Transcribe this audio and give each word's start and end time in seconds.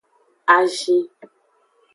Azin. 0.55 1.03